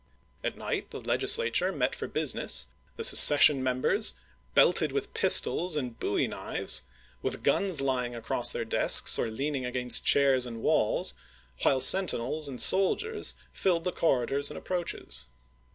At 0.43 0.57
night 0.57 0.89
the 0.89 0.99
Legislature 0.99 1.71
met 1.71 1.93
for 1.93 2.07
business, 2.07 2.65
the 2.95 3.03
secession 3.03 3.61
mem 3.61 3.81
bers 3.81 4.13
belted 4.55 4.91
with 4.91 5.13
pistols 5.13 5.75
and 5.77 5.99
bowie 5.99 6.27
knives, 6.27 6.81
with 7.21 7.43
guns 7.43 7.81
lying 7.81 8.15
across 8.15 8.49
their 8.49 8.65
desks 8.65 9.19
or 9.19 9.29
leaning 9.29 9.63
against 9.63 10.03
chairs 10.03 10.47
and 10.47 10.63
walls, 10.63 11.13
while 11.61 11.79
sentinels 11.79 12.47
and 12.47 12.59
soldiers 12.59 13.35
filled 13.53 13.83
the 13.83 13.91
corridors 13.91 14.49
and 14.49 14.57
approaches. 14.57 15.27